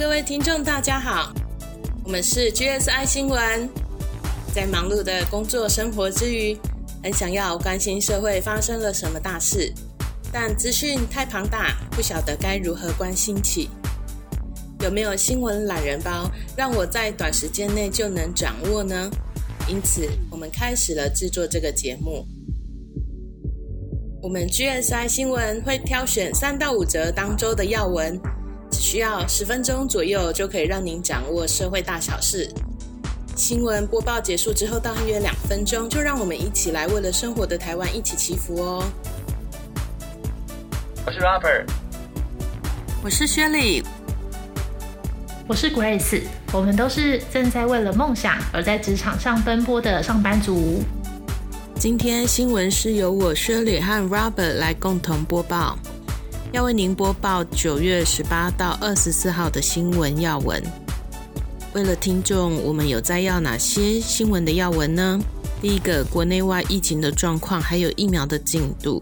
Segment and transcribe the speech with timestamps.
[0.00, 1.30] 各位听众，大家好，
[2.04, 3.68] 我们是 GSI 新闻。
[4.54, 6.56] 在忙碌的工作生活之余，
[7.02, 9.70] 很想要关心社会发生了什么大事，
[10.32, 13.68] 但资讯太庞大，不晓得该如何关心起。
[14.80, 19.10] 有没有新闻懒人包，让我在短时间内就能掌握呢？
[19.68, 22.26] 因此，我们开始了制作这个节目。
[24.22, 28.18] 我们 GSI 新闻会挑选三到五则当周的要闻。
[28.80, 32.50] 只需要十分钟左右，就可以让您掌握社会大小事。
[33.36, 38.82] 新闻播报结束之后，大约两分钟，就让我们一起来为了生活的台湾一起祈福哦。
[41.04, 41.66] 我是 Robert，
[43.04, 43.82] 我是薛礼，
[45.46, 50.82] 我是 Grace，我们都是正在为了梦想而在职场上奔波的上班族。
[51.78, 55.78] 今天新闻是由我薛礼和 Robert 来共同播报。
[56.52, 60.60] 要为您播报九月十八到二十四号的新闻要闻。
[61.74, 65.20] 为了听众，我们有摘要哪些新闻的要闻呢？
[65.62, 69.00] 第一个，国内外疫情的状况，还有疫苗的进度。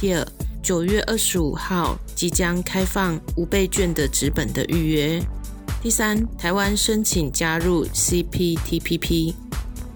[0.00, 0.26] 第二，
[0.60, 5.22] 九月二十五号即将开放五倍券的纸本的预约。
[5.80, 9.34] 第三，台湾申请加入 CPTPP。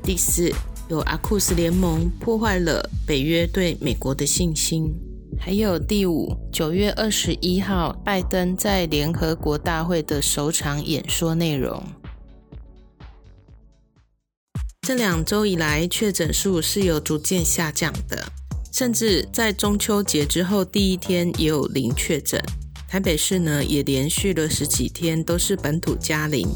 [0.05, 0.49] 第四，
[0.89, 4.95] 有阿库斯联盟破坏了北约对美国的信心。
[5.39, 11.83] 还有第五，九月二十一号，拜登在联合国大会的首场演说内容。
[14.81, 18.27] 这两周以来，确诊数是有逐渐下降的，
[18.73, 22.43] 甚至在中秋节之后第一天也有零确诊。
[22.89, 26.49] 台北市呢，也连续了十几天都是本土加零。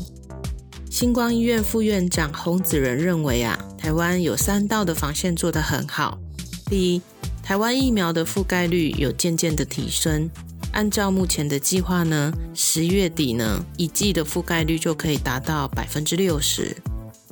[0.91, 6.19] 星光医院副院长洪子仁认为啊，台湾有三道的防线做得很好。
[6.65, 7.03] 第一。
[7.49, 10.29] 台湾疫苗的覆盖率有渐渐的提升，
[10.73, 16.77] 按照目前的计划呢，十月底呢，一季的覆盖率就可以达到百分之六十。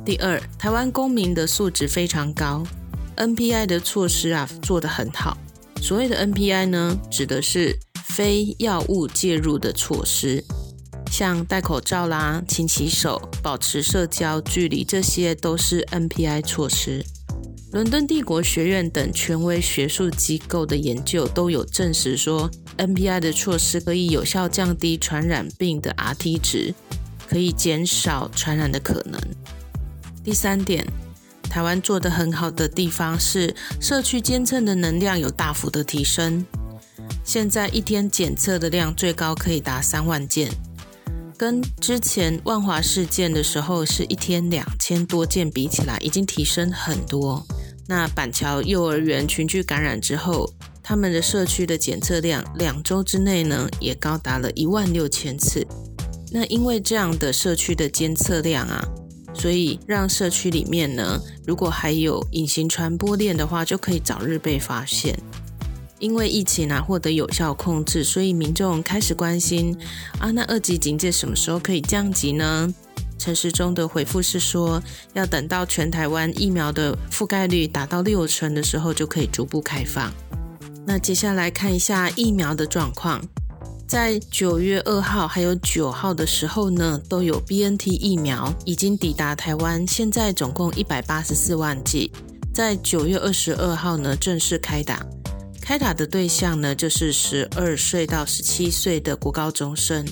[0.07, 2.65] 第二，台湾公民的素质非常高
[3.19, 5.37] ，NPI 的措施啊做得很好。
[5.83, 10.43] 所谓的 NPI 呢，指的是非药物介入的措施，
[11.13, 17.05] 像戴口罩啦、勤洗手、保持社交距离，这些都是 NPI 措施。
[17.73, 26.75] 伦敦帝国学院等权威学术机构的研究都有证实说，NPI 的措施可以有效降低传染病的 Rt 值，
[27.29, 29.21] 可以减少传染的可能。
[30.23, 30.87] 第三点，
[31.43, 36.47] 台湾做得很好的地方是社区监测的能量有大幅的提升，
[37.25, 40.51] 现在一天检测的量最高可以达三万件，
[41.39, 47.47] 跟之前万华事件的时候是一天两千多件比起来，已经提升很多。
[47.87, 50.51] 那板桥幼儿园群聚感染之后，
[50.83, 55.67] 他们的社区的检测量两周之内呢，也高达了一万六千次。
[56.33, 58.83] 那因为这样的社区的监测量啊，
[59.35, 65.15] 所以让社区里面呢，如果还有隐形传播链的话，就可以早日被发现。
[65.99, 69.77] 因为疫情啊获得有效控制，所以民众开始关心
[70.19, 72.73] 啊，那二级警戒什么时候可以降级呢？
[73.19, 74.83] 陈时中的回复是说，
[75.15, 80.13] 要等到全台湾疫苗的覆盖率达到六成的时候，就可以逐步开放。
[80.87, 83.21] 那接下来看一下疫苗的状况，
[83.89, 92.13] 在九月二号还有九号的时候呢，都有 BNT 疫苗已经抵达台湾，现在总共一百八十四万剂，
[92.53, 95.05] 在九月二十二号呢正式开打，
[95.67, 100.07] 开打的对象呢就是十二岁到十七岁的国高中生。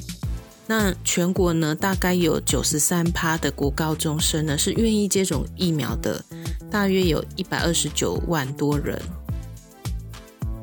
[0.66, 6.20] 那全国呢，大概有九十三趴的国高中生呢是愿意接种疫苗的，
[6.68, 9.00] 大约有一百二十九万多人。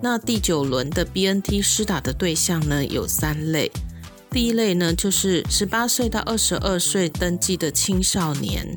[0.02, 3.72] 那第九轮的 BNT 施打的对象呢有三类，
[4.30, 8.68] 第一类呢就是十八岁到二十二岁登记的青少年，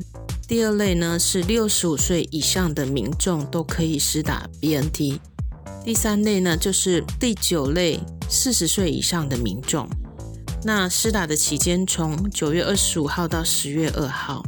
[0.47, 5.19] 第二类呢是六十五岁以上的民众都可以施打 BNT，
[5.85, 9.87] 第三类呢就是第九类四十岁以上的民众。
[10.63, 14.43] 那施打的期间从九月二十五号到十月二号，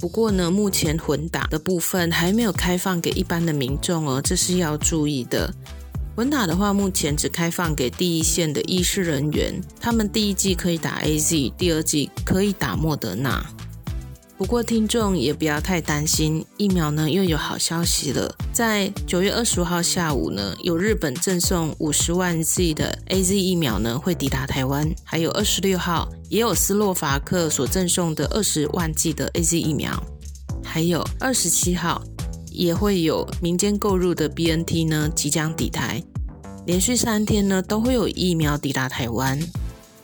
[0.00, 5.52] 不过呢，目前混打的部分还没有开放给一般的民众哦，这是要注意的。
[6.16, 13.44] 混打的话，目前只开放给第一线的医师人员，他们第一季可以打 A Z，第二季可以打莫德纳。
[14.38, 18.30] 不过，听众也不要太担心，疫苗呢又有好消息了。
[18.52, 29.90] 在九月二十五号下午呢，有日本赠送五十万剂的 A Z 疫苗呢会抵达台湾，还有二十六号也有斯洛伐克所赠送的二十万剂的 A Z 疫苗，
[30.62, 32.02] 还有二十七号
[32.50, 36.02] 也会有民间购入的 B N T 呢即将抵台，
[36.66, 39.40] 连续三天呢都会有疫苗抵达台湾。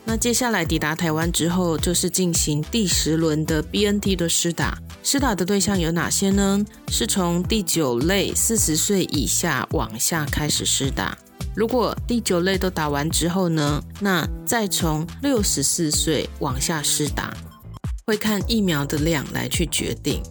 [0.05, 4.77] 那接下来抵达台湾之后，就是进行第十轮的 BNT 的施打。
[5.01, 6.63] 施打的对象有哪些呢？
[6.89, 11.17] 是从第九类四十岁以下往下开始施打。
[11.55, 17.35] 如果第九类都打完之后呢，那再从六十四岁往下施打，
[18.05, 20.21] 会看疫苗的量来去决定。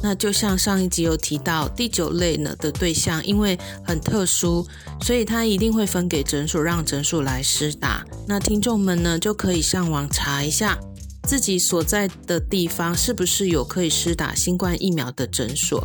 [0.00, 4.66] 那就像上一集有提到，第九类呢的对象，因为很特殊，
[5.02, 8.04] 所以他一定会分给诊所，让诊所来施打。
[8.26, 10.78] 那听众们呢，就可以上网查一下
[11.24, 15.84] 自己所在的地方是不是有可以施打新冠疫苗的诊所，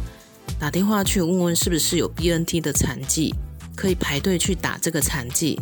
[0.59, 3.33] 打电话去问问是不是有 BNT 的残剂，
[3.75, 5.59] 可以排队去打这个残剂，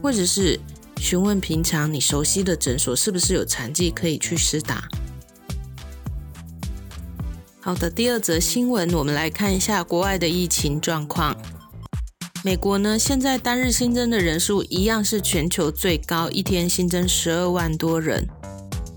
[0.00, 0.58] 或者是
[0.98, 4.88] 询问平常你熟悉的诊所是不是有残剂可以去施打。
[7.64, 11.32] 好的，第二则新闻，我们来看一下国外的疫情状况。
[12.42, 18.26] 美国呢，现在单日新增的人数一样是全球最高，一天新增十二万多人。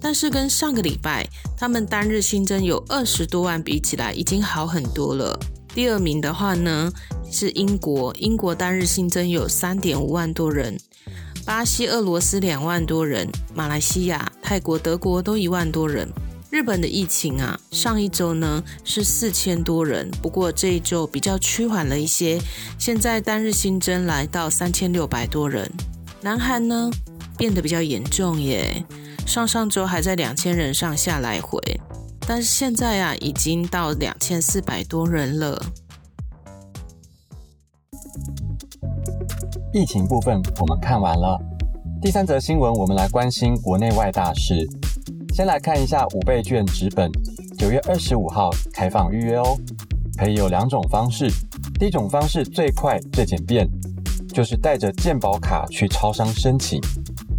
[0.02, 5.40] 但是跟上个礼拜他们单日新增有二十多万比起来，已经好很多了。
[5.76, 6.92] 第二名的话呢
[7.30, 10.76] 是英国，英国单日新增有三点五万多人。
[11.46, 16.12] 巴西、俄罗斯两万多人，马来西亚、泰国、德国都一万多人。
[16.56, 22.40] 日本的疫情啊，上一周呢是四千多人，不过这一周比较趋缓了一些，
[22.80, 25.70] 现在单日新增来到三千六百多人。
[26.22, 26.90] 南韩呢
[27.38, 28.86] 变得比较严重耶，
[29.28, 31.60] 上上周还在两千人上下来回，
[32.26, 35.62] 但是现在啊已经到两千四百多人了。
[39.74, 41.38] 疫情部分我们看完了，
[42.02, 44.66] 第三则新闻我们来关心国内外大事。
[45.36, 47.12] 先来看一下五倍券纸本，
[47.58, 49.60] 九月二十五号开放预约哦。
[50.18, 51.30] 可以有两种方式，
[51.78, 53.68] 第一种方式最快最简便，
[54.34, 56.80] 就是带着健保卡去超商申请，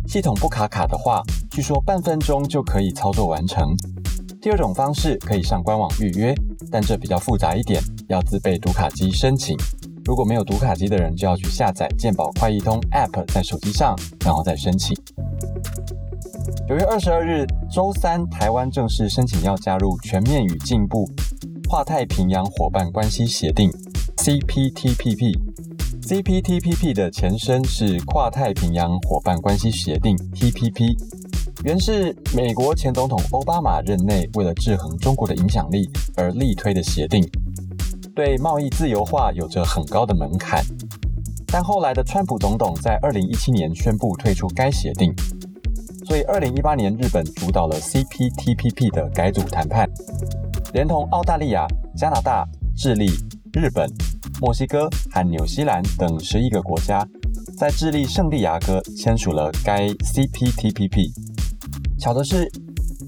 [0.06, 3.74] 系统不卡卡的话，据说半分钟就可以操作完成。
[4.42, 6.34] 第二种方式可以上官网预约，
[6.70, 9.56] 但这比较复杂一点，要自备读卡机申请。
[10.04, 14.94] 如果没有读卡机的人，就要去下载健保快易通 App 在手机上，然后再申请。
[16.68, 21.08] 九月二十二日，周三，台湾正式申请要加入全面与进步
[21.68, 23.70] 跨太平洋伙伴关系协定
[24.16, 25.38] （CPTPP）。
[26.02, 30.96] CPTPP 的前身是跨太平洋伙伴关系协定 （TPP），
[31.62, 37.24] 原是美国前总统奥巴马任内为了制衡中国的影响力而力推的协定，
[38.12, 40.64] 对贸易自由化有着很高的门槛。
[41.46, 45.14] 但后来的川普总统在二零一七年宣布退出该协定。
[46.06, 49.90] 所以，二零一八年，日本主导了 CPTPP 的改组谈判，
[50.72, 51.66] 连同澳大利亚、
[51.96, 53.06] 加拿大、智利、
[53.52, 53.90] 日本、
[54.40, 57.04] 墨西哥和纽西兰等十一个国家，
[57.58, 61.10] 在智利圣地亚哥签署了该 CPTPP。
[61.98, 62.48] 巧的是，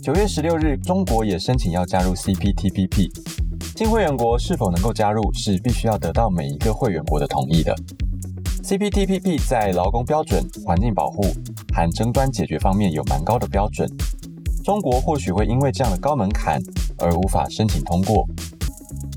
[0.03, 3.09] 九月十六日，中国也申请要加入 CPTPP。
[3.77, 7.73] 新会员国是否能够加入，是必须要得到每一个会员国的同意的。
[8.69, 11.23] CPTPP 在劳工标准、环境保护
[11.73, 13.89] 和争端解决方面有蛮高的标准，
[14.63, 16.61] 中国或许会因为这样的高门槛
[16.99, 18.29] 而无法申请通过。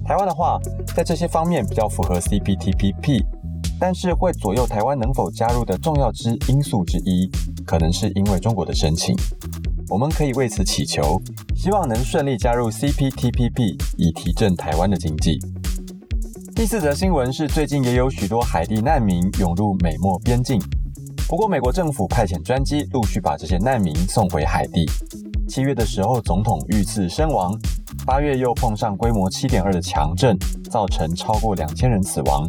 [0.05, 0.58] 台湾的话，
[0.96, 3.25] 在这些方面比较符合 CPTPP，
[3.77, 7.29] 但是会左右台湾能否加入的重要之因素之一，
[7.65, 9.13] 可能是因为中国的申请。
[9.89, 11.22] 我们可以为此祈求，
[11.58, 15.41] 希望能顺利加入 CPTPP，以提振台湾的经济。
[16.55, 20.62] 第四则新闻是，最近也有许多海地难民涌入美墨边境，
[21.27, 24.86] 不过美国政府派遣专机陆续把这些难民送回海地。
[25.48, 27.51] 七月的时候，总统遇刺身亡；
[28.05, 30.38] 八月又碰上规模七点二的强震，
[30.70, 32.46] 造成超过两千人死亡，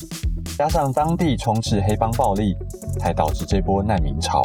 [0.58, 2.54] 加上当地充斥黑帮暴力，
[2.98, 4.42] 才导致这波难民潮。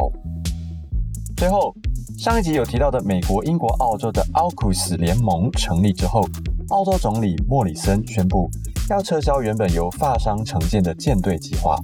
[1.36, 1.74] 最后，
[2.16, 6.26] 上一集有提到的美国、英国、澳洲的奥库斯联盟成立之后，
[6.68, 8.50] 澳洲总理莫里森宣布。
[8.90, 11.76] 要撤销原本由法商承建的舰队计划。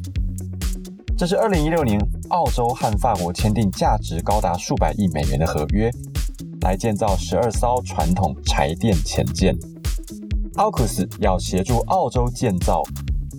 [1.19, 2.01] 这是二零一六年
[2.31, 5.91] 澳洲和法国签订价值高达数百亿美元的合约，
[6.63, 9.55] 来建造十二艘传统柴电潜舰。
[10.57, 12.83] 奥克斯要协助澳洲建造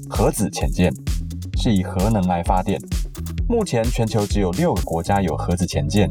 [0.08, 0.94] 核子潜舰，
[1.58, 2.80] 是以核能来发电。
[3.50, 6.08] 目前全球只有六个国家有核子潜舰，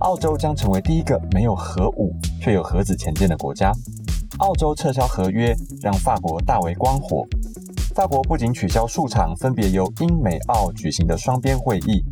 [0.00, 3.72] 澳洲将成为第一个没有核武却有核子潜舰的国家。
[4.38, 7.26] 澳洲撤销合约，让法国大为光火。
[7.94, 12.02] 法国不仅取消数场分别由英美澳举行的双边会议，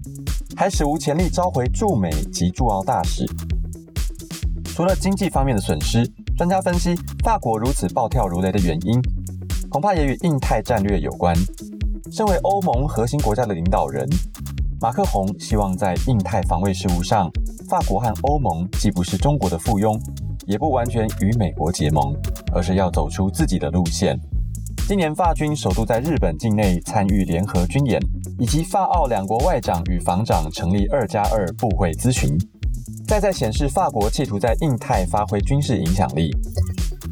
[0.54, 3.24] 还史无前例召回驻美及驻澳大使。
[4.64, 9.00] 除了经济方面的损失，专家分析，法国如此暴跳如雷的原因，
[9.70, 11.34] 恐怕也与印太战略有关。
[12.12, 14.08] 身为欧盟核心国家的领导人，
[14.80, 17.30] 马克宏希望在印太防卫事务上，
[17.68, 19.98] 法国和欧盟既不是中国的附庸，
[20.50, 22.12] 也不完全与美国结盟，
[22.52, 24.18] 而是要走出自己的路线。
[24.88, 28.00] 今年法军首度在日本境内参与联合军演，
[28.36, 32.36] 以及法澳两国外长与防长成立二加二部会咨询，
[33.06, 36.32] 再在显示法国企图在印太发挥军事影响力。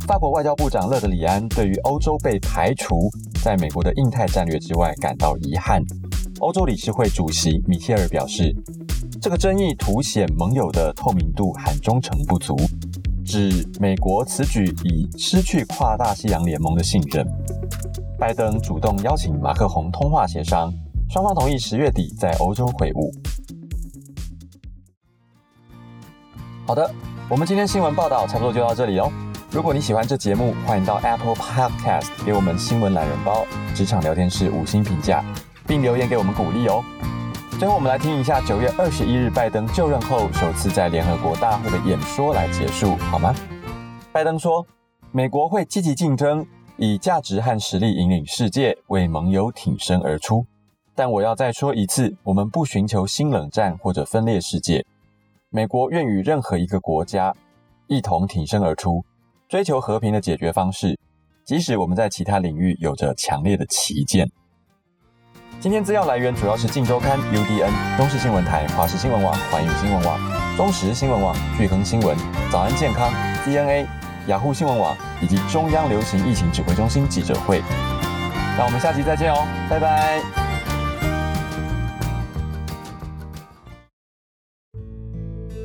[0.04, 3.08] 法国外交部长勒德里安对于欧洲被排除
[3.44, 5.80] 在美国的印太战略之外感到遗憾。
[6.40, 8.52] 欧洲理事会主席米切尔表示，
[9.22, 12.56] 这个争议凸显盟友的透明度和忠诚不足。
[13.28, 17.26] 指美国此举已失去跨大西洋联盟的信任。
[18.18, 20.72] 拜登主动邀请马克宏通话协商，
[21.10, 23.12] 双方同意十月底在欧洲会晤。
[26.66, 26.90] 好的，
[27.28, 29.12] 我们今天新闻报道差不多就到这里哦。
[29.50, 33.44] 如果你喜欢这节目，欢迎到 Apple Podcast 给我们新闻懒人包
[33.74, 35.22] 职场聊天室五星评价，
[35.66, 36.82] 并留言给我们鼓励哦。
[37.58, 43.34] 最后，我们来听一下九月二十一日拜登就任后首次在联合国大会的演说来结束，好吗？
[44.12, 44.64] 拜登说
[45.10, 46.46] ：“美国会积极竞争，
[46.76, 50.46] 以价值和实力引领世界，为盟友挺身而出。
[50.94, 54.86] 但我要再说一次，我们不寻求新冷战或者分裂世界。
[55.50, 57.34] 美国愿与任何一个国家
[57.88, 59.04] 一同挺身而出，
[59.48, 60.96] 追求和平的解决方式，
[61.44, 64.30] 即使我们在其他领域有着强烈的旗舰。”
[65.60, 72.16] 今天资料来源主要是《镜周刊》、UDN、中视新闻台、华视新闻网、环宇新闻网、中时新闻网、聚亨新闻、
[72.48, 73.12] 早安健康、
[73.44, 73.84] DNA、
[74.28, 77.60] 雅虎新闻网以及中央流行疫情指挥中心记者会。
[78.56, 80.22] 那我们下期再见哦，拜拜。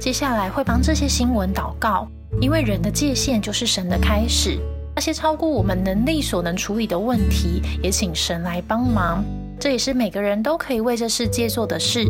[0.01, 2.07] 接下来会帮这些新闻祷告，
[2.41, 4.59] 因为人的界限就是神的开始。
[4.95, 9.23] 那些超过我们能力所能处理的问题，也请神来帮忙。
[9.63, 12.03] 这也是每个人都可以为这世界做的事。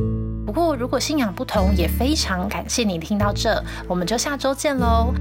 [0.44, 5.14] 不过，如果信仰不同，也非常感谢你听到这，我们就下周见喽。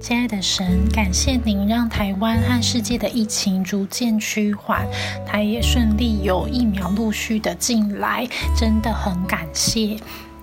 [0.00, 4.84] 亲爱的神，感谢您让台湾和世界的疫情逐渐趋缓，
[5.24, 9.98] 它也顺利有疫苗陆续的进来，真的很感谢。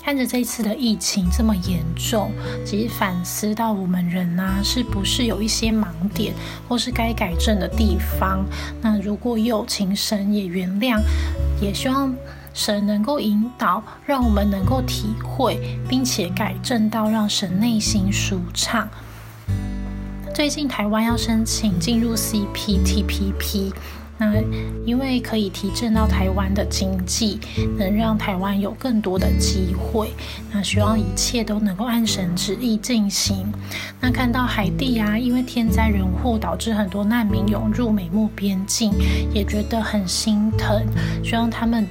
[0.05, 2.31] 看着这次的疫情这么严重，
[2.63, 6.31] 其实反思到我们人呐，是不是有一些盲点，
[6.67, 8.45] 或是该改正的地方？
[8.83, 11.01] 那如果有，请神也原谅，
[11.59, 12.13] 也希望
[12.53, 18.87] 神能够引导，让我们能够体会，并且改正到让神内心舒畅。
[20.35, 23.73] 最近台湾要申请进入 CPTPP。
[24.17, 24.33] 那
[24.85, 27.39] 因为可以提振到台湾的经济，
[27.77, 30.11] 能让台湾有更多的机会。
[30.53, 33.45] 那希望一切都能够按神旨意进行。
[33.99, 38.93] 那看到海地啊，因为天灾人祸导致很多难民涌入美墨边境，
[39.33, 40.85] 也觉得很心疼。
[41.23, 41.85] 希望他们，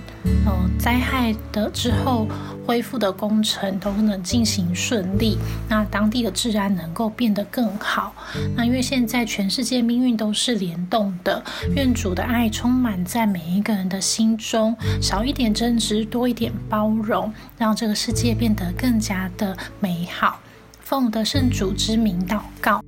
[0.46, 2.26] 呃，灾害的之后。
[2.66, 5.36] 恢复的工程都能进行顺利，
[5.68, 8.14] 那当地的治安能够变得更好。
[8.56, 11.42] 那因为现在全世界命运都是联动的，
[11.74, 20.40] 愿主的爱充满在每一个人的心中，少一点争执，多一点包容，让这个世界变得更加的美好。
[20.80, 22.82] 奉得圣主之名祷告。